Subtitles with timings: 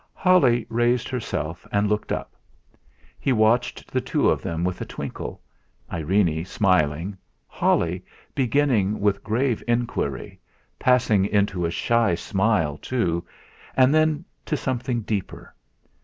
[0.15, 2.33] Holly raised herself and looked up.
[3.19, 5.39] He watched the two of them with a twinkle,
[5.93, 8.03] Irene smiling, Holly
[8.33, 10.39] beginning with grave inquiry,
[10.79, 13.23] passing into a shy smile too,
[13.77, 15.53] and then to something deeper.